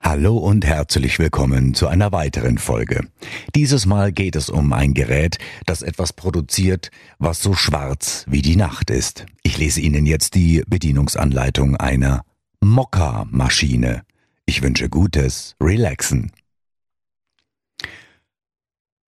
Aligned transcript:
Hallo 0.00 0.38
und 0.38 0.64
herzlich 0.64 1.18
willkommen 1.18 1.74
zu 1.74 1.88
einer 1.88 2.12
weiteren 2.12 2.58
Folge. 2.58 3.08
Dieses 3.56 3.84
Mal 3.84 4.12
geht 4.12 4.36
es 4.36 4.48
um 4.48 4.72
ein 4.72 4.94
Gerät, 4.94 5.38
das 5.66 5.82
etwas 5.82 6.12
produziert, 6.12 6.90
was 7.18 7.42
so 7.42 7.52
schwarz 7.54 8.24
wie 8.28 8.40
die 8.40 8.54
Nacht 8.54 8.90
ist. 8.90 9.26
Ich 9.42 9.58
lese 9.58 9.80
Ihnen 9.80 10.06
jetzt 10.06 10.34
die 10.36 10.62
Bedienungsanleitung 10.68 11.76
einer 11.76 12.24
Mokka-Maschine. 12.60 14.04
Ich 14.46 14.62
wünsche 14.62 14.88
Gutes, 14.88 15.56
relaxen. 15.60 16.30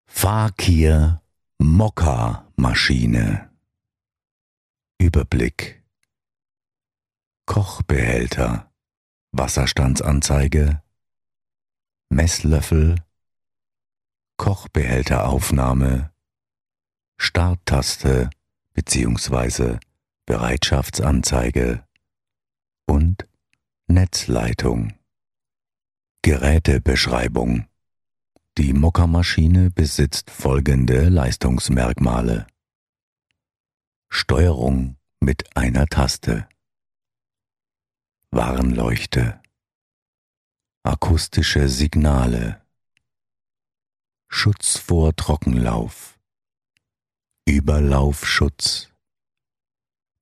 Fakir 0.06 1.20
Mokka-Maschine. 1.58 3.50
Überblick. 4.98 5.82
Kochbehälter. 7.46 8.67
Wasserstandsanzeige. 9.32 10.82
Messlöffel. 12.08 12.96
Kochbehälteraufnahme. 14.38 16.10
Starttaste 17.18 18.30
bzw. 18.72 19.78
Bereitschaftsanzeige 20.24 21.84
und 22.86 23.28
Netzleitung. 23.86 24.94
Gerätebeschreibung 26.22 27.66
Die 28.56 28.72
Mokka-Maschine 28.72 29.70
besitzt 29.70 30.30
folgende 30.30 31.10
Leistungsmerkmale. 31.10 32.46
Steuerung 34.08 34.96
mit 35.20 35.54
einer 35.54 35.86
Taste. 35.86 36.48
Warnleuchte. 38.30 39.40
Akustische 40.82 41.66
Signale. 41.66 42.60
Schutz 44.28 44.76
vor 44.76 45.16
Trockenlauf. 45.16 46.18
Überlaufschutz. 47.46 48.90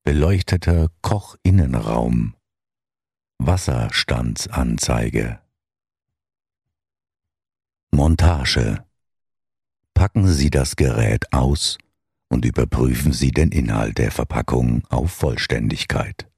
Beleuchteter 0.05 0.87
Kochinnenraum. 1.01 2.37
Wasserstandsanzeige. 3.39 5.41
Montage. 7.91 8.85
Packen 9.93 10.29
Sie 10.29 10.49
das 10.49 10.77
Gerät 10.77 11.33
aus 11.33 11.77
und 12.29 12.45
überprüfen 12.45 13.11
Sie 13.11 13.31
den 13.31 13.51
Inhalt 13.51 13.97
der 13.97 14.11
Verpackung 14.11 14.87
auf 14.87 15.11
Vollständigkeit. 15.11 16.31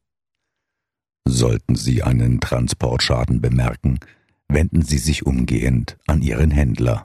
Sollten 1.25 1.75
Sie 1.75 2.03
einen 2.03 2.39
Transportschaden 2.39 3.41
bemerken, 3.41 3.99
wenden 4.47 4.81
Sie 4.81 4.97
sich 4.97 5.25
umgehend 5.25 5.97
an 6.07 6.21
Ihren 6.21 6.51
Händler. 6.51 7.03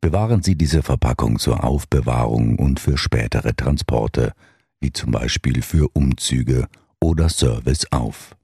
Bewahren 0.00 0.42
Sie 0.42 0.54
diese 0.54 0.82
Verpackung 0.82 1.38
zur 1.38 1.64
Aufbewahrung 1.64 2.58
und 2.58 2.78
für 2.78 2.96
spätere 2.96 3.54
Transporte, 3.54 4.32
wie 4.80 4.92
zum 4.92 5.10
Beispiel 5.10 5.62
für 5.62 5.88
Umzüge 5.92 6.68
oder 7.00 7.28
Service 7.28 7.90
auf. 7.90 8.36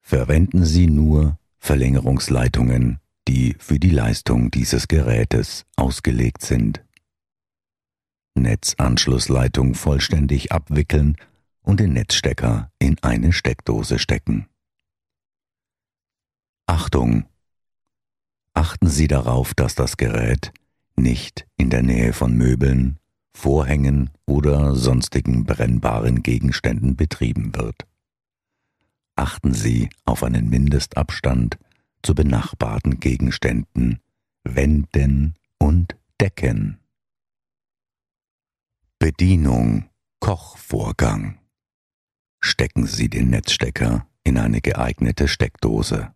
Verwenden 0.00 0.64
Sie 0.64 0.86
nur 0.86 1.38
Verlängerungsleitungen, 1.58 2.98
die 3.28 3.56
für 3.58 3.78
die 3.78 3.90
Leistung 3.90 4.50
dieses 4.50 4.88
Gerätes 4.88 5.64
ausgelegt 5.76 6.42
sind. 6.42 6.82
Netzanschlussleitung 8.34 9.74
vollständig 9.74 10.52
abwickeln 10.52 11.16
und 11.64 11.80
den 11.80 11.92
Netzstecker 11.94 12.70
in 12.78 12.96
eine 13.02 13.32
Steckdose 13.32 13.98
stecken. 13.98 14.46
Achtung! 16.66 17.24
Achten 18.52 18.86
Sie 18.86 19.08
darauf, 19.08 19.52
dass 19.54 19.74
das 19.74 19.96
Gerät 19.96 20.52
nicht 20.94 21.46
in 21.56 21.70
der 21.70 21.82
Nähe 21.82 22.12
von 22.12 22.36
Möbeln, 22.36 23.00
Vorhängen 23.36 24.10
oder 24.26 24.76
sonstigen 24.76 25.44
brennbaren 25.44 26.22
Gegenständen 26.22 26.94
betrieben 26.94 27.56
wird. 27.56 27.84
Achten 29.16 29.54
Sie 29.54 29.88
auf 30.04 30.22
einen 30.22 30.48
Mindestabstand 30.48 31.58
zu 32.02 32.14
benachbarten 32.14 33.00
Gegenständen, 33.00 34.00
Wänden 34.44 35.34
und 35.58 35.96
Decken. 36.20 36.78
Bedienung 38.98 39.88
Kochvorgang 40.20 41.38
stecken 42.44 42.86
Sie 42.86 43.08
den 43.08 43.30
Netzstecker 43.30 44.06
in 44.22 44.36
eine 44.36 44.60
geeignete 44.60 45.28
Steckdose. 45.28 46.14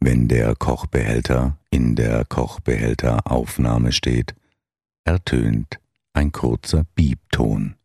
Wenn 0.00 0.26
der 0.26 0.56
Kochbehälter 0.56 1.58
in 1.70 1.94
der 1.94 2.24
Kochbehälteraufnahme 2.24 3.92
steht, 3.92 4.34
ertönt 5.04 5.78
ein 6.14 6.32
kurzer 6.32 6.82
Biebton 6.96 7.76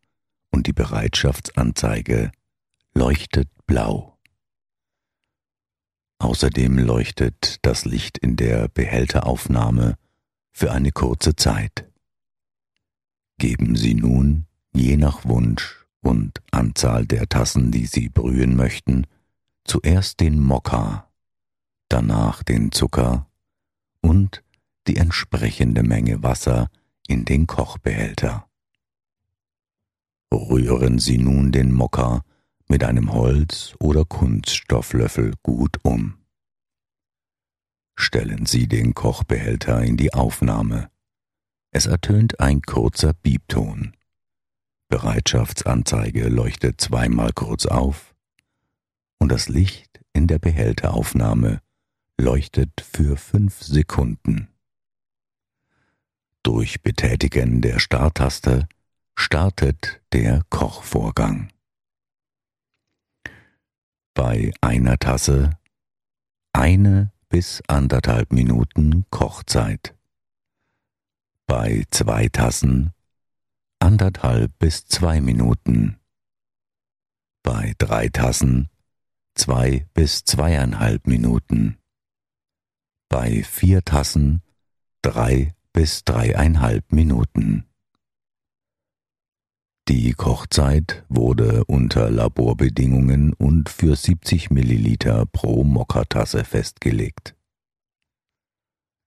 und 0.50 0.66
die 0.66 0.72
Bereitschaftsanzeige 0.72 2.32
leuchtet 2.94 3.48
blau. 3.66 4.18
Außerdem 6.18 6.78
leuchtet 6.78 7.64
das 7.64 7.84
Licht 7.84 8.18
in 8.18 8.34
der 8.34 8.66
Behälteraufnahme 8.68 9.96
für 10.50 10.72
eine 10.72 10.90
kurze 10.90 11.36
Zeit. 11.36 11.88
Geben 13.38 13.76
Sie 13.76 13.94
nun, 13.94 14.46
je 14.72 14.96
nach 14.96 15.24
Wunsch, 15.24 15.81
und 16.02 16.42
Anzahl 16.50 17.06
der 17.06 17.28
Tassen, 17.28 17.70
die 17.70 17.86
Sie 17.86 18.08
brühen 18.08 18.56
möchten, 18.56 19.06
zuerst 19.64 20.20
den 20.20 20.38
Mokka, 20.38 21.08
danach 21.88 22.42
den 22.42 22.72
Zucker 22.72 23.26
und 24.00 24.42
die 24.86 24.96
entsprechende 24.96 25.82
Menge 25.82 26.22
Wasser 26.22 26.68
in 27.06 27.24
den 27.24 27.46
Kochbehälter. 27.46 28.48
Rühren 30.32 30.98
Sie 30.98 31.18
nun 31.18 31.52
den 31.52 31.72
Mokka 31.72 32.22
mit 32.68 32.84
einem 32.84 33.12
Holz- 33.12 33.74
oder 33.78 34.04
Kunststofflöffel 34.04 35.34
gut 35.42 35.78
um. 35.82 36.14
Stellen 37.94 38.46
Sie 38.46 38.66
den 38.66 38.94
Kochbehälter 38.94 39.82
in 39.82 39.96
die 39.96 40.14
Aufnahme. 40.14 40.90
Es 41.70 41.86
ertönt 41.86 42.40
ein 42.40 42.62
kurzer 42.62 43.12
Biebton. 43.12 43.94
Bereitschaftsanzeige 44.92 46.28
leuchtet 46.28 46.78
zweimal 46.78 47.32
kurz 47.32 47.64
auf 47.64 48.14
und 49.18 49.32
das 49.32 49.48
Licht 49.48 50.04
in 50.12 50.26
der 50.26 50.38
Behälteraufnahme 50.38 51.62
leuchtet 52.20 52.82
für 52.82 53.16
fünf 53.16 53.62
Sekunden. 53.62 54.48
Durch 56.42 56.82
Betätigen 56.82 57.62
der 57.62 57.78
Starttaste 57.78 58.68
startet 59.14 60.02
der 60.12 60.42
Kochvorgang. 60.50 61.48
Bei 64.12 64.52
einer 64.60 64.98
Tasse 64.98 65.56
eine 66.52 67.12
bis 67.30 67.62
anderthalb 67.66 68.30
Minuten 68.30 69.06
Kochzeit. 69.08 69.96
Bei 71.46 71.84
zwei 71.90 72.28
Tassen 72.28 72.92
anderthalb 73.82 74.56
bis 74.60 74.86
zwei 74.86 75.20
Minuten. 75.20 75.98
Bei 77.42 77.74
drei 77.78 78.08
Tassen 78.08 78.68
zwei 79.34 79.88
bis 79.92 80.24
zweieinhalb 80.24 81.08
Minuten. 81.08 81.78
Bei 83.08 83.42
vier 83.42 83.82
Tassen 83.82 84.42
drei 85.02 85.52
bis 85.72 86.04
dreieinhalb 86.04 86.92
Minuten. 86.92 87.66
Die 89.88 90.12
Kochzeit 90.12 91.04
wurde 91.08 91.64
unter 91.64 92.08
Laborbedingungen 92.08 93.32
und 93.32 93.68
für 93.68 93.96
70 93.96 94.50
Milliliter 94.50 95.26
pro 95.26 95.64
Mokka-Tasse 95.64 96.44
festgelegt. 96.44 97.34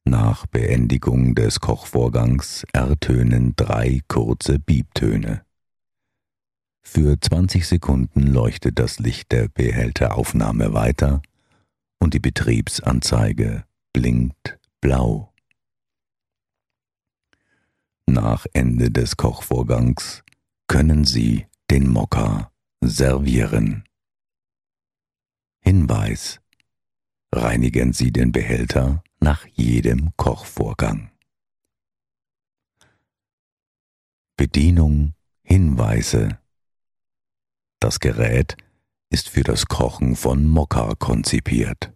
Nach 0.07 0.45
Beendigung 0.45 1.35
des 1.35 1.59
Kochvorgangs 1.59 2.65
ertönen 2.73 3.55
drei 3.55 4.01
kurze 4.07 4.59
Biebtöne. 4.59 5.43
Für 6.83 7.19
20 7.19 7.67
Sekunden 7.67 8.27
leuchtet 8.27 8.77
das 8.77 8.99
Licht 8.99 9.31
der 9.31 9.47
Behälteraufnahme 9.47 10.73
weiter 10.73 11.21
und 11.99 12.13
die 12.13 12.19
Betriebsanzeige 12.19 13.65
blinkt 13.93 14.59
blau. 14.81 15.33
nach 18.15 18.45
Ende 18.53 18.91
des 18.91 19.17
Kochvorgangs 19.17 20.23
können 20.67 21.03
Sie 21.03 21.45
den 21.69 21.89
Mokka 21.89 22.51
servieren. 22.81 23.83
Hinweis. 25.61 26.39
Reinigen 27.33 27.91
Sie 27.93 28.11
den 28.11 28.31
Behälter 28.31 29.03
nach 29.25 29.47
jedem 29.53 30.15
Kochvorgang. 30.17 31.09
Bedienung 34.37 35.15
Hinweise. 35.41 36.37
Das 37.79 37.99
Gerät 37.99 38.55
ist 39.09 39.29
für 39.29 39.41
das 39.41 39.65
Kochen 39.65 40.15
von 40.15 40.47
Mokka 40.47 40.93
konzipiert. 40.99 41.91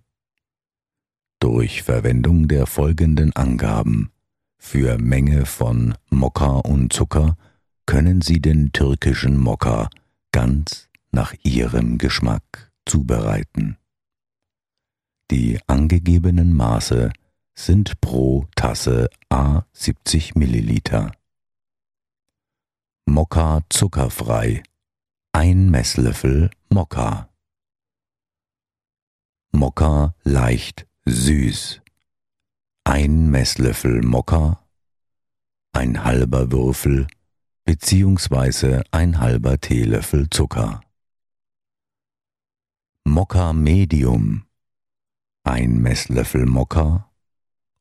Durch 1.39 1.83
Verwendung 1.83 2.47
der 2.47 2.65
folgenden 2.65 3.35
Angaben 3.35 4.09
für 4.57 4.97
Menge 4.97 5.45
von 5.45 5.93
Mokka 6.09 6.53
und 6.57 6.91
Zucker 6.91 7.37
können 7.85 8.21
Sie 8.21 8.41
den 8.41 8.71
türkischen 8.71 9.37
Mokka 9.37 9.91
ganz 10.31 10.89
nach 11.11 11.35
Ihrem 11.43 11.99
Geschmack 11.99 12.71
zubereiten. 12.87 13.77
Die 15.29 15.59
angegebenen 15.67 16.55
Maße 16.55 17.11
sind 17.59 17.99
pro 17.99 18.47
Tasse 18.55 19.09
A 19.29 19.63
70 19.73 20.35
Milliliter. 20.35 21.11
Mokka 23.05 23.61
zuckerfrei, 23.69 24.63
ein 25.33 25.69
Messlöffel 25.69 26.51
Mokka. 26.69 27.29
Mokka 29.51 30.15
leicht 30.23 30.87
süß, 31.03 31.81
ein 32.85 33.29
Messlöffel 33.29 34.03
Mokka, 34.03 34.65
ein 35.73 36.05
halber 36.05 36.51
Würfel 36.53 37.07
beziehungsweise 37.65 38.83
ein 38.91 39.19
halber 39.19 39.59
Teelöffel 39.59 40.29
Zucker. 40.29 40.79
Mokka 43.03 43.51
Medium, 43.51 44.45
ein 45.43 45.81
Messlöffel 45.81 46.45
Mokka 46.45 47.08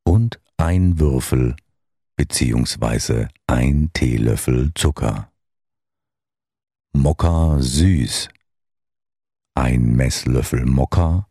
und 0.09 0.41
ein 0.57 0.99
Würfel 0.99 1.55
beziehungsweise 2.17 3.29
ein 3.47 3.91
Teelöffel 3.93 4.73
Zucker. 4.75 5.31
Mokka 6.95 7.59
süß, 7.61 8.31
ein 9.55 9.95
Messlöffel 9.97 10.65
Mokka 10.65 11.29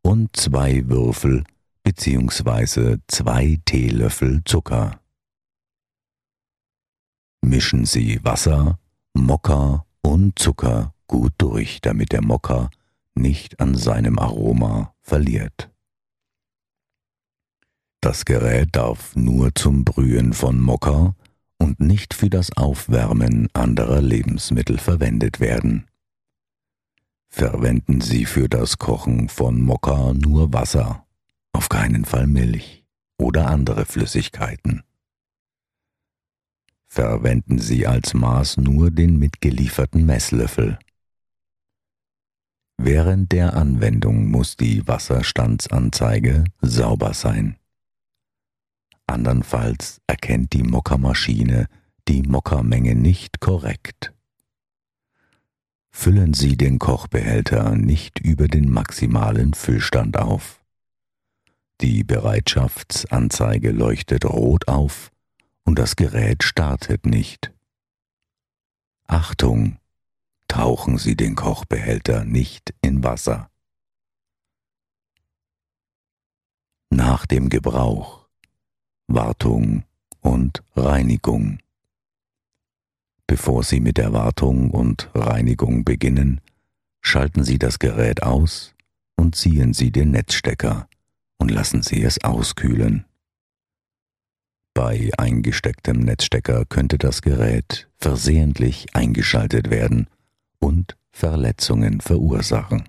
und 0.00 0.34
zwei 0.34 0.88
Würfel 0.88 1.44
beziehungsweise 1.82 2.98
zwei 3.08 3.60
Teelöffel 3.66 4.40
Zucker. 4.46 5.02
Mischen 7.42 7.84
Sie 7.84 8.24
Wasser, 8.24 8.78
Mokka 9.12 9.84
und 10.00 10.38
Zucker 10.38 10.94
gut 11.08 11.34
durch, 11.36 11.82
damit 11.82 12.12
der 12.12 12.22
Mokka 12.22 12.70
nicht 13.14 13.60
an 13.60 13.74
seinem 13.74 14.18
Aroma 14.18 14.94
verliert. 15.02 15.73
Das 18.04 18.26
Gerät 18.26 18.76
darf 18.76 19.16
nur 19.16 19.54
zum 19.54 19.82
Brühen 19.82 20.34
von 20.34 20.60
Mokka 20.60 21.14
und 21.56 21.80
nicht 21.80 22.12
für 22.12 22.28
das 22.28 22.54
Aufwärmen 22.54 23.48
anderer 23.54 24.02
Lebensmittel 24.02 24.76
verwendet 24.76 25.40
werden. 25.40 25.86
Verwenden 27.30 28.02
Sie 28.02 28.26
für 28.26 28.50
das 28.50 28.76
Kochen 28.76 29.30
von 29.30 29.58
Mokka 29.58 30.12
nur 30.12 30.52
Wasser, 30.52 31.06
auf 31.54 31.70
keinen 31.70 32.04
Fall 32.04 32.26
Milch 32.26 32.84
oder 33.16 33.46
andere 33.46 33.86
Flüssigkeiten. 33.86 34.82
Verwenden 36.86 37.58
Sie 37.58 37.86
als 37.86 38.12
Maß 38.12 38.58
nur 38.58 38.90
den 38.90 39.18
mitgelieferten 39.18 40.04
Messlöffel. 40.04 40.78
Während 42.76 43.32
der 43.32 43.54
Anwendung 43.54 44.26
muss 44.26 44.58
die 44.58 44.86
Wasserstandsanzeige 44.86 46.44
sauber 46.60 47.14
sein. 47.14 47.56
Andernfalls 49.06 50.00
erkennt 50.06 50.52
die 50.52 50.62
Mokkermaschine 50.62 51.68
die 52.08 52.22
Mokkermenge 52.22 52.94
nicht 52.94 53.40
korrekt. 53.40 54.12
Füllen 55.90 56.34
Sie 56.34 56.56
den 56.56 56.78
Kochbehälter 56.78 57.76
nicht 57.76 58.18
über 58.18 58.48
den 58.48 58.70
maximalen 58.70 59.54
Füllstand 59.54 60.18
auf. 60.18 60.62
Die 61.80 62.04
Bereitschaftsanzeige 62.04 63.70
leuchtet 63.70 64.24
rot 64.24 64.68
auf 64.68 65.10
und 65.64 65.78
das 65.78 65.96
Gerät 65.96 66.42
startet 66.42 67.06
nicht. 67.06 67.52
Achtung! 69.06 69.78
Tauchen 70.46 70.98
Sie 70.98 71.16
den 71.16 71.34
Kochbehälter 71.34 72.24
nicht 72.24 72.74
in 72.80 73.02
Wasser. 73.02 73.50
Nach 76.90 77.26
dem 77.26 77.48
Gebrauch 77.48 78.23
Wartung 79.06 79.84
und 80.20 80.62
Reinigung. 80.74 81.58
Bevor 83.26 83.62
Sie 83.62 83.80
mit 83.80 83.98
der 83.98 84.12
Wartung 84.12 84.70
und 84.70 85.10
Reinigung 85.14 85.84
beginnen, 85.84 86.40
schalten 87.02 87.44
Sie 87.44 87.58
das 87.58 87.78
Gerät 87.78 88.22
aus 88.22 88.74
und 89.16 89.36
ziehen 89.36 89.74
Sie 89.74 89.90
den 89.90 90.10
Netzstecker 90.10 90.88
und 91.36 91.50
lassen 91.50 91.82
Sie 91.82 92.02
es 92.02 92.24
auskühlen. 92.24 93.04
Bei 94.72 95.10
eingestecktem 95.18 96.00
Netzstecker 96.00 96.64
könnte 96.64 96.96
das 96.96 97.20
Gerät 97.20 97.88
versehentlich 97.98 98.86
eingeschaltet 98.94 99.70
werden 99.70 100.08
und 100.58 100.96
Verletzungen 101.12 102.00
verursachen. 102.00 102.88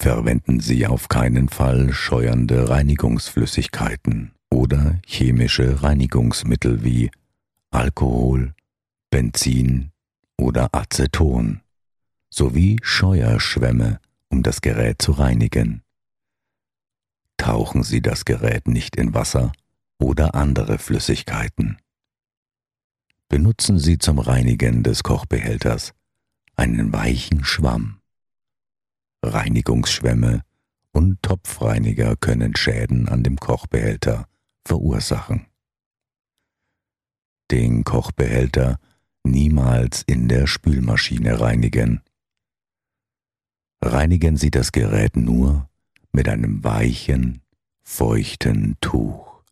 Verwenden 0.00 0.60
Sie 0.60 0.86
auf 0.86 1.10
keinen 1.10 1.50
Fall 1.50 1.92
scheuernde 1.92 2.70
Reinigungsflüssigkeiten 2.70 4.32
oder 4.50 4.98
chemische 5.04 5.82
Reinigungsmittel 5.82 6.82
wie 6.82 7.10
Alkohol, 7.70 8.54
Benzin 9.10 9.90
oder 10.38 10.74
Aceton 10.74 11.60
sowie 12.30 12.78
Scheuerschwämme, 12.82 14.00
um 14.30 14.42
das 14.42 14.62
Gerät 14.62 15.02
zu 15.02 15.12
reinigen. 15.12 15.82
Tauchen 17.36 17.82
Sie 17.82 18.00
das 18.00 18.24
Gerät 18.24 18.68
nicht 18.68 18.96
in 18.96 19.12
Wasser 19.12 19.52
oder 19.98 20.34
andere 20.34 20.78
Flüssigkeiten. 20.78 21.76
Benutzen 23.28 23.78
Sie 23.78 23.98
zum 23.98 24.18
Reinigen 24.18 24.82
des 24.82 25.02
Kochbehälters 25.02 25.92
einen 26.56 26.90
weichen 26.94 27.44
Schwamm. 27.44 27.99
Reinigungsschwämme 29.22 30.42
und 30.92 31.22
Topfreiniger 31.22 32.16
können 32.16 32.56
Schäden 32.56 33.08
an 33.08 33.22
dem 33.22 33.36
Kochbehälter 33.36 34.26
verursachen. 34.64 35.46
Den 37.50 37.84
Kochbehälter 37.84 38.78
niemals 39.24 40.02
in 40.02 40.28
der 40.28 40.46
Spülmaschine 40.46 41.40
reinigen. 41.40 42.00
Reinigen 43.82 44.36
Sie 44.36 44.50
das 44.50 44.72
Gerät 44.72 45.16
nur 45.16 45.68
mit 46.12 46.28
einem 46.28 46.64
weichen, 46.64 47.42
feuchten 47.82 48.76
Tuch. 48.80 49.42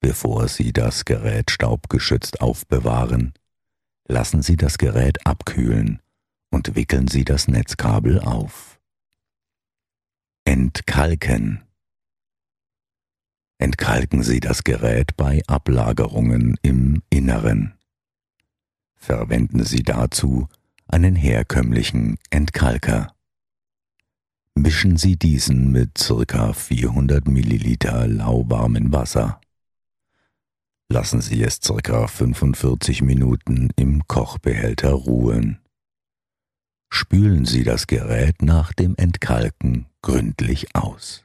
Bevor 0.00 0.48
Sie 0.48 0.72
das 0.72 1.04
Gerät 1.04 1.50
staubgeschützt 1.50 2.40
aufbewahren, 2.40 3.32
lassen 4.06 4.42
Sie 4.42 4.56
das 4.56 4.78
Gerät 4.78 5.26
abkühlen 5.26 6.00
und 6.54 6.76
wickeln 6.76 7.08
Sie 7.08 7.24
das 7.24 7.48
Netzkabel 7.48 8.20
auf. 8.20 8.78
Entkalken. 10.44 11.64
Entkalken 13.58 14.22
Sie 14.22 14.38
das 14.38 14.62
Gerät 14.62 15.16
bei 15.16 15.42
Ablagerungen 15.48 16.56
im 16.62 17.02
Inneren. 17.10 17.74
Verwenden 18.94 19.64
Sie 19.64 19.82
dazu 19.82 20.48
einen 20.86 21.16
herkömmlichen 21.16 22.18
Entkalker. 22.30 23.12
Mischen 24.54 24.96
Sie 24.96 25.16
diesen 25.16 25.72
mit 25.72 25.94
ca. 26.28 26.52
400 26.52 27.26
Milliliter 27.26 28.06
lauwarmem 28.06 28.92
Wasser. 28.92 29.40
Lassen 30.88 31.20
Sie 31.20 31.42
es 31.42 31.58
ca. 31.60 32.06
45 32.06 33.02
Minuten 33.02 33.70
im 33.74 34.06
Kochbehälter 34.06 34.92
ruhen 34.92 35.58
spülen 36.94 37.44
Sie 37.44 37.64
das 37.64 37.86
Gerät 37.88 38.40
nach 38.40 38.72
dem 38.72 38.94
Entkalken 38.96 39.86
gründlich 40.00 40.76
aus. 40.76 41.24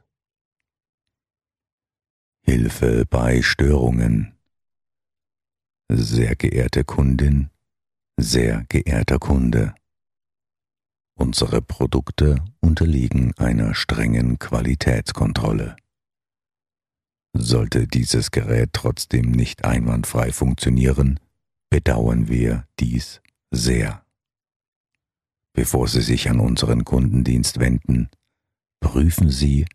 Hilfe 2.42 3.06
bei 3.06 3.44
Störungen. 3.44 4.36
Sehr 5.92 6.36
geehrte 6.36 6.84
Kundin, 6.84 7.52
sehr 8.18 8.66
geehrter 8.70 9.20
Kunde. 9.20 9.76
Unsere 11.16 11.62
Produkte 11.62 12.44
unterliegen 12.62 13.34
einer 13.38 13.76
strengen 13.76 14.40
Qualitätskontrolle. 14.40 15.76
Sollte 17.34 17.88
dieses 17.88 18.32
Gerät 18.32 18.72
trotzdem 18.74 19.32
nicht 19.32 19.66
einwandfrei 19.66 20.32
funktionieren, 20.32 21.20
bedauern 21.70 22.28
wir 22.28 22.68
dies 22.80 23.22
sehr. 23.52 24.04
Bevor 25.54 25.88
Sie 25.88 26.02
sich 26.02 26.30
an 26.30 26.40
unseren 26.40 26.86
Kundendienst 26.86 27.60
wenden, 27.60 28.10
prüfen 28.80 29.30
Sie, 29.30 29.66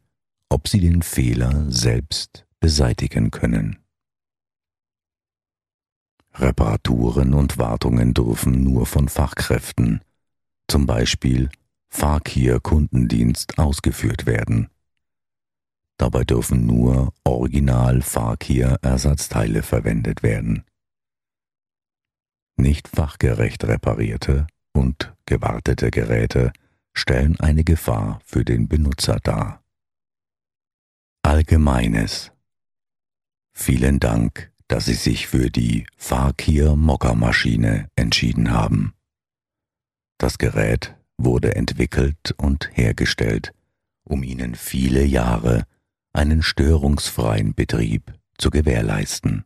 ob 0.49 0.66
Sie 0.69 0.81
den 0.81 1.02
Fehler 1.02 1.71
selbst 1.71 2.47
beseitigen 2.61 3.31
können. 3.31 3.78
Reparaturen 6.35 7.35
und 7.35 7.59
Wartungen 7.59 8.14
dürfen 8.14 8.64
nur 8.64 8.87
von 8.87 9.09
Fachkräften, 9.09 10.00
zum 10.69 10.87
Beispiel 10.87 11.50
Fakir-Kundendienst, 11.90 13.59
ausgeführt 13.59 14.26
werden. 14.26 14.69
Dabei 15.97 16.25
dürfen 16.25 16.66
nur 16.66 17.12
Original-Fakir-Ersatzteile 17.23 19.62
verwendet 19.62 20.25
werden. 20.25 20.64
Nicht 22.57 22.88
fachgerecht 22.88 23.62
reparierte 23.64 24.49
und 24.75 25.14
gewartete 25.26 25.90
Geräte 25.90 26.52
stellen 26.93 27.38
eine 27.40 27.64
Gefahr 27.64 28.21
für 28.25 28.45
den 28.45 28.69
Benutzer 28.69 29.19
dar. 29.23 29.62
Allgemeines 31.23 32.35
Vielen 33.57 34.00
Dank, 34.00 34.52
dass 34.66 34.87
Sie 34.87 34.95
sich 34.95 35.28
für 35.28 35.49
die 35.49 35.87
Fakir 35.97 36.75
Mokka-Maschine 36.75 37.88
entschieden 37.95 38.50
haben. 38.50 38.95
Das 40.19 40.38
Gerät 40.38 40.97
wurde 41.16 41.54
entwickelt 41.54 42.35
und 42.37 42.69
hergestellt, 42.73 43.54
um 44.02 44.25
Ihnen 44.25 44.57
viele 44.57 45.04
Jahre 45.04 45.66
einen 46.12 46.43
störungsfreien 46.43 47.54
Betrieb 47.54 48.12
zu 48.38 48.50
gewährleisten. 48.50 49.45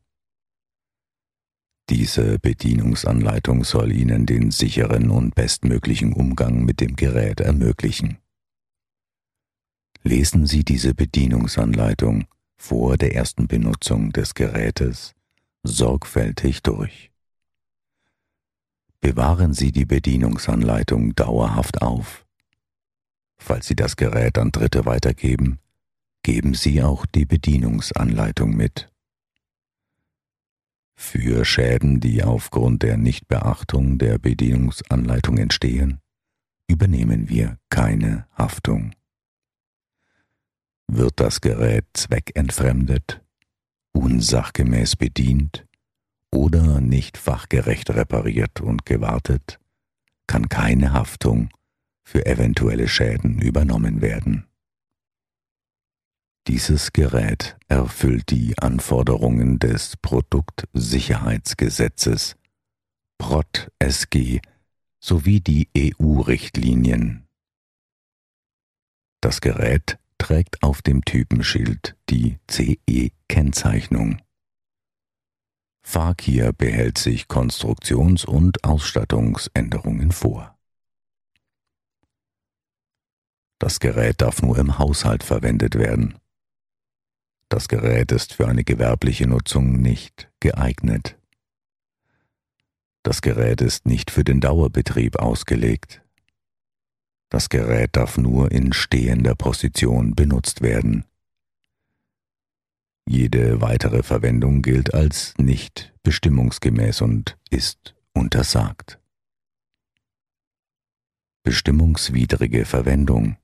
Diese 1.91 2.39
Bedienungsanleitung 2.39 3.65
soll 3.65 3.93
Ihnen 3.93 4.27
den 4.27 4.51
sicheren 4.51 5.11
und 5.11 5.35
bestmöglichen 5.35 6.13
Umgang 6.13 6.65
mit 6.65 6.81
dem 6.81 6.97
Gerät 6.97 7.41
ermöglichen. 7.41 8.19
Lesen 10.03 10.47
Sie 10.47 10.65
diese 10.65 10.93
Bedienungsanleitung 10.93 12.27
vor 12.57 12.99
der 12.99 13.15
ersten 13.15 13.47
Benutzung 13.47 14.13
des 14.13 14.35
Gerätes 14.35 15.15
sorgfältig 15.63 16.63
durch. 16.63 17.11
Bewahren 19.01 19.55
Sie 19.55 19.73
die 19.73 19.87
Bedienungsanleitung 19.87 21.15
dauerhaft 21.15 21.81
auf. 21.81 22.27
Falls 23.39 23.67
Sie 23.67 23.77
das 23.77 23.97
Gerät 23.97 24.37
an 24.37 24.51
Dritte 24.53 24.85
weitergeben, 24.85 25.59
geben 26.23 26.53
Sie 26.53 26.83
auch 26.83 27.07
die 27.07 27.25
Bedienungsanleitung 27.25 28.55
mit. 28.55 28.91
Für 31.01 31.45
Schäden, 31.45 32.01
die 32.01 32.25
aufgrund 32.25 32.83
der 32.83 32.97
Nichtbeachtung 32.97 33.99
der 33.99 34.19
Bedienungsanleitung 34.19 35.39
entstehen, 35.39 36.01
übernehmen 36.67 37.29
wir 37.29 37.57
keine 37.71 38.27
Haftung. 38.37 38.91
Wird 40.89 41.21
das 41.21 41.41
Gerät 41.41 41.87
zweckentfremdet, 41.95 43.23
unsachgemäß 43.93 44.97
bedient 44.97 45.65
oder 46.35 46.81
nicht 46.81 47.17
fachgerecht 47.17 47.91
repariert 47.91 48.61
und 48.61 48.85
gewartet, 48.85 49.61
kann 50.27 50.49
keine 50.49 50.93
Haftung 50.93 51.49
für 52.03 52.27
eventuelle 52.27 52.89
Schäden 52.89 53.41
übernommen 53.41 54.03
werden. 54.03 54.48
Dieses 56.49 56.93
Gerät 56.95 57.59
erfüllt 57.69 58.31
die 58.31 58.59
Anforderungen 58.59 59.59
des 59.59 59.99
Produktsicherheitsgesetzes 59.99 62.37
PROT 63.19 63.71
SG 63.79 64.41
sowie 64.99 65.43
die 65.43 65.69
EU-Richtlinien. 65.77 67.29
Das 69.21 69.43
Gerät 69.43 69.99
trägt 70.17 70.63
auf 70.63 70.81
dem 70.81 71.05
Typenschild 71.05 71.99
die 72.09 72.39
CE-Kennzeichnung. 72.51 74.23
Fakir 75.83 76.55
behält 76.55 76.97
sich 76.97 77.29
Konstruktions- 77.29 78.25
und 78.25 78.65
Ausstattungsänderungen 78.65 80.13
vor. 80.13 80.59
Das 83.59 83.81
Gerät 83.81 84.23
darf 84.23 84.41
nur 84.41 84.57
im 84.57 84.79
Haushalt 84.79 85.23
verwendet 85.23 85.75
werden. 85.75 86.19
Das 87.49 87.69
Gerät 87.69 88.13
ist 88.13 88.35
für 88.35 88.47
eine 88.47 88.63
gewerbliche 88.63 89.27
Nutzung 89.27 89.81
nicht 89.81 90.31
geeignet. 90.41 91.19
Das 93.03 93.23
Gerät 93.23 93.63
ist 93.63 93.87
nicht 93.87 94.11
für 94.11 94.23
den 94.23 94.41
Dauerbetrieb 94.41 95.17
ausgelegt. 95.17 96.03
Das 97.31 97.49
Gerät 97.49 97.97
darf 97.97 98.19
nur 98.19 98.53
in 98.53 98.73
stehender 98.73 99.35
Position 99.35 100.15
benutzt 100.15 100.61
werden. 100.61 101.05
Jede 103.07 103.63
weitere 103.63 104.03
Verwendung 104.03 104.61
gilt 104.61 104.93
als 104.93 105.33
nicht 105.39 105.95
bestimmungsgemäß 106.03 107.01
und 107.01 107.39
ist 107.49 107.95
untersagt. 108.13 109.01
Bestimmungswidrige 111.43 112.67
Verwendung 112.67 113.39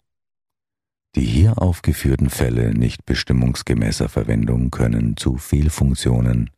die 1.15 1.25
hier 1.25 1.61
aufgeführten 1.61 2.31
Fälle 2.31 2.75
nicht 2.75 3.07
bestimmungsgemäßer 3.07 4.09
Verwendung 4.09 4.71
können 4.71 5.17
zu 5.17 5.37
Fehlfunktionen, 5.37 6.51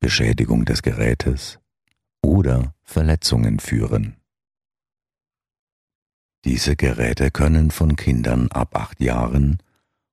Beschädigung 0.00 0.64
des 0.64 0.82
Gerätes 0.82 1.58
oder 2.22 2.74
Verletzungen 2.82 3.58
führen. 3.58 4.16
Diese 6.44 6.76
Geräte 6.76 7.30
können 7.30 7.70
von 7.70 7.96
Kindern 7.96 8.48
ab 8.52 8.76
acht 8.76 9.00
Jahren 9.00 9.58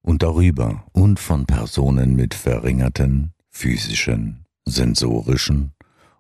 und 0.02 0.24
darüber 0.24 0.86
und 0.92 1.20
von 1.20 1.46
Personen 1.46 2.16
mit 2.16 2.34
verringerten 2.34 3.32
physischen, 3.50 4.46
sensorischen 4.66 5.72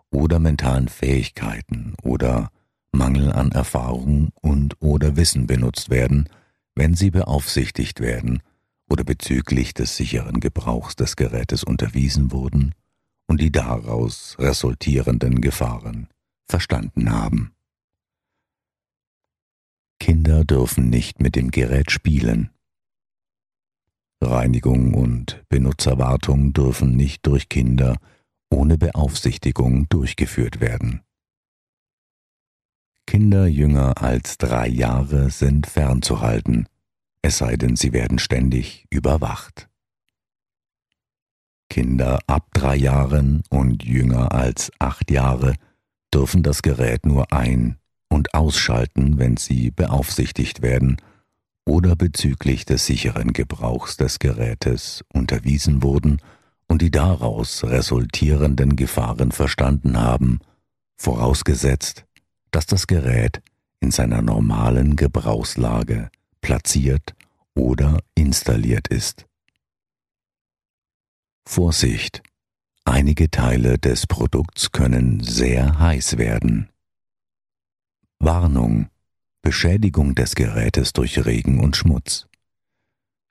oder 0.09 0.39
mentalen 0.39 0.87
Fähigkeiten 0.87 1.95
oder 2.01 2.49
Mangel 2.91 3.31
an 3.31 3.51
Erfahrung 3.51 4.29
und 4.41 4.81
oder 4.81 5.17
Wissen 5.17 5.47
benutzt 5.47 5.89
werden, 5.89 6.29
wenn 6.75 6.93
sie 6.93 7.11
beaufsichtigt 7.11 7.99
werden 7.99 8.41
oder 8.89 9.03
bezüglich 9.03 9.73
des 9.73 9.97
sicheren 9.97 10.39
Gebrauchs 10.39 10.95
des 10.95 11.15
Gerätes 11.15 11.63
unterwiesen 11.63 12.31
wurden 12.31 12.75
und 13.27 13.41
die 13.41 13.51
daraus 13.51 14.35
resultierenden 14.37 15.41
Gefahren 15.41 16.07
verstanden 16.47 17.11
haben. 17.11 17.53
Kinder 19.99 20.43
dürfen 20.43 20.89
nicht 20.89 21.19
mit 21.19 21.35
dem 21.35 21.49
Gerät 21.49 21.89
spielen. 21.89 22.51
Reinigung 24.21 24.93
und 24.93 25.43
Benutzerwartung 25.49 26.53
dürfen 26.53 26.95
nicht 26.95 27.25
durch 27.25 27.49
Kinder 27.49 27.97
ohne 28.49 28.77
Beaufsichtigung 28.77 29.87
durchgeführt 29.89 30.59
werden. 30.59 31.01
Kinder 33.07 33.47
jünger 33.47 34.01
als 34.01 34.37
drei 34.37 34.67
Jahre 34.67 35.29
sind 35.29 35.67
fernzuhalten, 35.67 36.67
es 37.21 37.39
sei 37.39 37.55
denn, 37.55 37.75
sie 37.75 37.91
werden 37.93 38.19
ständig 38.19 38.85
überwacht. 38.89 39.67
Kinder 41.69 42.19
ab 42.27 42.47
drei 42.53 42.75
Jahren 42.75 43.43
und 43.49 43.83
jünger 43.83 44.31
als 44.31 44.71
acht 44.79 45.09
Jahre 45.09 45.55
dürfen 46.13 46.43
das 46.43 46.61
Gerät 46.61 47.05
nur 47.05 47.33
ein- 47.33 47.77
und 48.09 48.33
ausschalten, 48.33 49.17
wenn 49.17 49.37
sie 49.37 49.71
beaufsichtigt 49.71 50.61
werden 50.61 50.97
oder 51.65 51.95
bezüglich 51.95 52.65
des 52.65 52.85
sicheren 52.85 53.33
Gebrauchs 53.33 53.97
des 53.97 54.19
Gerätes 54.19 55.03
unterwiesen 55.11 55.81
wurden 55.81 56.21
und 56.67 56.81
die 56.81 56.91
daraus 56.91 57.63
resultierenden 57.63 58.75
Gefahren 58.75 59.31
verstanden 59.31 59.99
haben, 59.99 60.39
vorausgesetzt, 60.95 62.05
dass 62.55 62.65
das 62.65 62.87
Gerät 62.87 63.41
in 63.81 63.91
seiner 63.91 64.21
normalen 64.21 64.95
Gebrauchslage 64.95 66.09
platziert 66.39 67.13
oder 67.53 67.99
installiert 68.15 68.87
ist. 68.87 69.25
Vorsicht! 71.45 72.23
Einige 72.85 73.29
Teile 73.29 73.77
des 73.77 74.07
Produkts 74.07 74.71
können 74.71 75.21
sehr 75.21 75.79
heiß 75.79 76.17
werden. 76.17 76.69
Warnung! 78.19 78.87
Beschädigung 79.41 80.15
des 80.15 80.33
Gerätes 80.33 80.93
durch 80.93 81.25
Regen 81.25 81.59
und 81.59 81.75
Schmutz. 81.75 82.25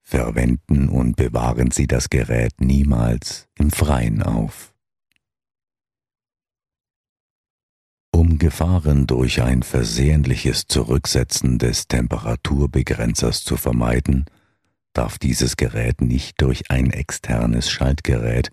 Verwenden 0.02 0.90
und 0.90 1.16
bewahren 1.16 1.70
Sie 1.70 1.86
das 1.86 2.10
Gerät 2.10 2.60
niemals 2.60 3.48
im 3.58 3.70
Freien 3.70 4.22
auf. 4.22 4.73
Um 8.14 8.38
Gefahren 8.38 9.08
durch 9.08 9.42
ein 9.42 9.64
versehentliches 9.64 10.68
Zurücksetzen 10.68 11.58
des 11.58 11.88
Temperaturbegrenzers 11.88 13.42
zu 13.42 13.56
vermeiden, 13.56 14.26
darf 14.92 15.18
dieses 15.18 15.56
Gerät 15.56 16.00
nicht 16.00 16.40
durch 16.40 16.70
ein 16.70 16.92
externes 16.92 17.68
Schaltgerät 17.68 18.52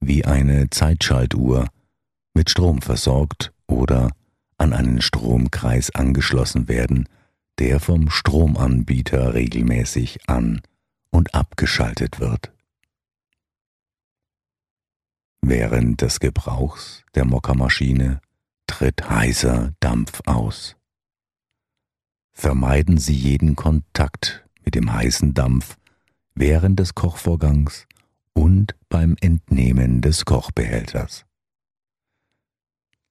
wie 0.00 0.24
eine 0.24 0.70
Zeitschaltuhr 0.70 1.68
mit 2.34 2.50
Strom 2.50 2.82
versorgt 2.82 3.52
oder 3.68 4.10
an 4.58 4.72
einen 4.72 5.00
Stromkreis 5.00 5.94
angeschlossen 5.94 6.66
werden, 6.66 7.08
der 7.60 7.78
vom 7.78 8.10
Stromanbieter 8.10 9.34
regelmäßig 9.34 10.28
an 10.28 10.62
und 11.10 11.32
abgeschaltet 11.32 12.18
wird. 12.18 12.50
Während 15.42 16.02
des 16.02 16.18
Gebrauchs 16.18 17.04
der 17.14 17.24
Mockermaschine 17.24 18.20
tritt 18.66 19.08
heißer 19.08 19.74
Dampf 19.80 20.20
aus. 20.26 20.76
Vermeiden 22.32 22.98
Sie 22.98 23.14
jeden 23.14 23.56
Kontakt 23.56 24.46
mit 24.64 24.74
dem 24.74 24.92
heißen 24.92 25.34
Dampf 25.34 25.78
während 26.34 26.78
des 26.78 26.94
Kochvorgangs 26.94 27.86
und 28.34 28.74
beim 28.88 29.16
Entnehmen 29.20 30.02
des 30.02 30.24
Kochbehälters. 30.24 31.24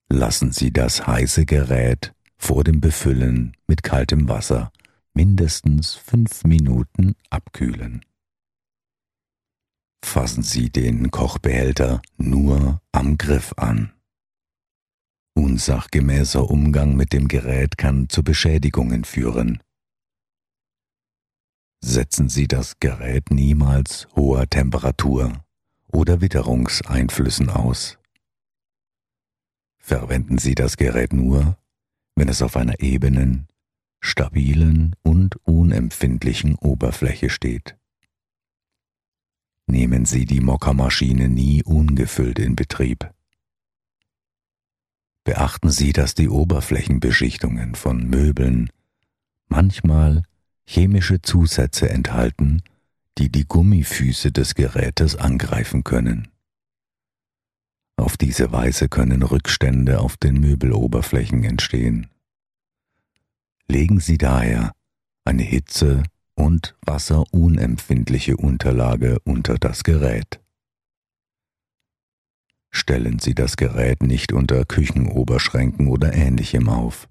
Lassen 0.10 0.52
Sie 0.52 0.72
das 0.72 1.08
heiße 1.08 1.46
Gerät 1.46 2.14
vor 2.38 2.64
dem 2.64 2.80
Befüllen 2.80 3.58
mit 3.68 3.82
kaltem 3.82 4.30
Wasser 4.30 4.72
mindestens 5.16 5.96
fünf 5.96 6.44
Minuten 6.44 7.16
abkühlen. 7.32 8.06
Fassen 10.04 10.44
Sie 10.44 10.70
den 10.70 11.10
Kochbehälter 11.10 12.02
nur 12.18 12.80
am 12.92 13.18
Griff 13.18 13.54
an. 13.58 13.95
Unsachgemäßer 15.36 16.50
Umgang 16.50 16.96
mit 16.96 17.12
dem 17.14 17.28
Gerät 17.28 17.78
kann 17.78 18.10
zu 18.10 18.24
Beschädigungen 18.24 19.04
führen. 19.04 19.62
Setzen 21.84 22.30
Sie 22.30 22.48
das 22.48 22.80
Gerät 22.80 23.30
niemals 23.32 24.08
hoher 24.16 24.50
Temperatur 24.50 25.46
oder 25.88 26.22
Witterungseinflüssen 26.22 27.50
aus. 27.50 28.00
Verwenden 29.78 30.38
Sie 30.38 30.56
das 30.56 30.78
Gerät 30.78 31.14
nur, 31.14 31.58
wenn 32.16 32.30
es 32.30 32.42
auf 32.42 32.56
einer 32.56 32.80
ebenen, 32.80 33.48
stabilen 34.00 34.96
und 35.04 35.36
unempfindlichen 35.46 36.56
Oberfläche 36.56 37.30
steht. 37.30 37.78
Nehmen 39.68 40.06
Sie 40.06 40.26
die 40.26 40.42
Mockermaschine 40.42 41.28
nie 41.28 41.64
ungefüllt 41.64 42.40
in 42.40 42.56
Betrieb. 42.56 43.15
Beachten 45.26 45.72
Sie, 45.72 45.92
dass 45.92 46.14
die 46.14 46.30
Oberflächenbeschichtungen 46.30 47.74
von 47.74 48.08
Möbeln 48.08 48.70
manchmal 49.48 50.24
chemische 50.66 51.22
Zusätze 51.22 51.90
enthalten, 51.90 52.62
die 53.18 53.30
die 53.30 53.46
Gummifüße 53.46 54.32
des 54.32 54.54
Gerätes 54.54 55.16
angreifen 55.16 55.84
können. 55.84 56.28
Auf 57.98 58.18
diese 58.18 58.52
Weise 58.52 58.88
können 58.88 59.24
Rückstände 59.24 60.00
auf 60.00 60.16
den 60.16 60.40
Möbeloberflächen 60.40 61.44
entstehen. 61.44 62.08
Legen 63.68 64.00
Sie 64.00 64.20
daher 64.20 64.74
eine 65.24 65.44
Hitze- 65.44 66.04
und 66.36 66.76
wasserunempfindliche 66.86 68.38
Unterlage 68.38 69.18
unter 69.24 69.56
das 69.56 69.84
Gerät. 69.84 70.40
Stellen 72.78 73.20
Sie 73.20 73.34
das 73.34 73.56
Gerät 73.56 74.04
nicht 74.04 74.34
unter 74.34 74.66
Küchenoberschränken 74.66 75.88
oder 75.88 76.14
ähnlichem 76.14 76.68
auf. 76.68 77.08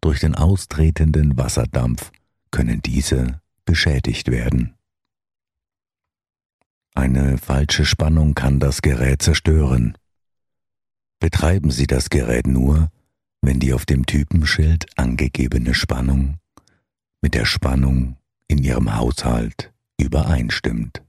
Durch 0.00 0.20
den 0.20 0.36
austretenden 0.36 1.36
Wasserdampf 1.36 2.12
können 2.52 2.80
diese 2.80 3.40
beschädigt 3.64 4.30
werden. 4.30 4.76
Eine 6.94 7.38
falsche 7.38 7.84
Spannung 7.84 8.34
kann 8.34 8.60
das 8.60 8.82
Gerät 8.82 9.20
zerstören. 9.20 9.98
Betreiben 11.18 11.72
Sie 11.72 11.88
das 11.88 12.08
Gerät 12.08 12.46
nur, 12.46 12.92
wenn 13.42 13.58
die 13.58 13.74
auf 13.74 13.84
dem 13.84 14.06
Typenschild 14.06 14.86
angegebene 14.96 15.74
Spannung 15.74 16.38
mit 17.20 17.34
der 17.34 17.46
Spannung 17.46 18.16
in 18.46 18.58
Ihrem 18.58 18.94
Haushalt 18.94 19.74
übereinstimmt. 20.00 21.05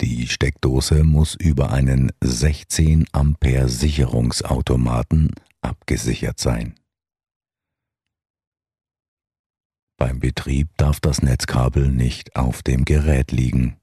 Die 0.00 0.26
Steckdose 0.26 1.04
muss 1.04 1.34
über 1.34 1.70
einen 1.70 2.12
16 2.20 3.06
Ampere 3.12 3.68
Sicherungsautomaten 3.68 5.32
abgesichert 5.60 6.40
sein. 6.40 6.74
Beim 9.96 10.18
Betrieb 10.18 10.76
darf 10.76 11.00
das 11.00 11.22
Netzkabel 11.22 11.88
nicht 11.90 12.34
auf 12.36 12.62
dem 12.62 12.84
Gerät 12.84 13.30
liegen. 13.30 13.80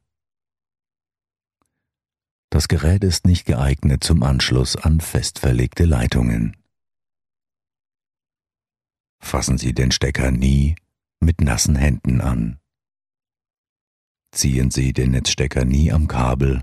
Das 2.49 2.67
Gerät 2.67 3.03
ist 3.05 3.25
nicht 3.25 3.45
geeignet 3.45 4.03
zum 4.03 4.23
Anschluss 4.23 4.75
an 4.75 4.99
fest 4.99 5.39
verlegte 5.39 5.85
Leitungen. 5.85 6.57
Fassen 9.21 9.57
Sie 9.57 9.73
den 9.73 9.91
Stecker 9.91 10.31
nie 10.31 10.75
mit 11.21 11.39
nassen 11.39 11.75
Händen 11.77 12.19
an. 12.19 12.60
Ziehen 14.31 14.71
Sie 14.71 14.93
den 14.93 15.11
Netzstecker 15.11 15.65
nie 15.65 15.91
am 15.91 16.07
Kabel, 16.07 16.61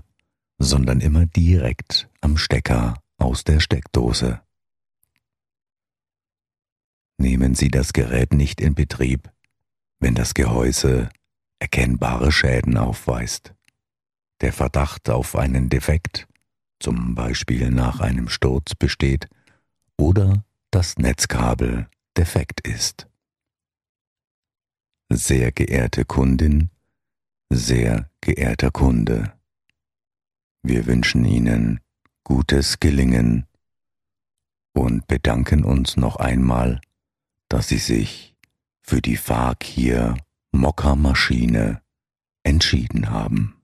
sondern 0.57 1.01
immer 1.01 1.25
direkt 1.25 2.09
am 2.19 2.37
Stecker 2.37 3.01
aus 3.17 3.43
der 3.43 3.59
Steckdose. 3.59 4.41
Nehmen 7.17 7.53
Sie 7.53 7.69
das 7.69 7.93
Gerät 7.93 8.33
nicht 8.33 8.59
in 8.59 8.73
Betrieb, 8.73 9.31
wenn 9.99 10.15
das 10.15 10.33
Gehäuse 10.33 11.09
erkennbare 11.59 12.31
Schäden 12.31 12.77
aufweist. 12.77 13.53
Der 14.41 14.53
Verdacht 14.53 15.09
auf 15.09 15.35
einen 15.35 15.69
Defekt, 15.69 16.27
zum 16.79 17.13
Beispiel 17.13 17.69
nach 17.71 17.99
einem 17.99 18.29
Sturz, 18.29 18.73
besteht 18.73 19.27
oder 19.97 20.45
das 20.71 20.97
Netzkabel 20.97 21.89
defekt 22.17 22.65
ist. 22.65 23.07
Sehr 25.09 25.51
geehrte 25.51 26.05
Kundin, 26.05 26.69
sehr 27.49 28.09
geehrter 28.21 28.71
Kunde, 28.71 29.33
wir 30.61 30.85
wünschen 30.85 31.25
Ihnen 31.25 31.79
gutes 32.23 32.79
Gelingen 32.79 33.47
und 34.73 35.07
bedanken 35.07 35.63
uns 35.63 35.97
noch 35.97 36.17
einmal, 36.17 36.79
dass 37.49 37.69
Sie 37.69 37.77
sich 37.77 38.35
für 38.81 39.01
die 39.01 39.17
Fakir 39.17 40.15
Mokka-Maschine 40.51 41.81
entschieden 42.43 43.09
haben. 43.09 43.58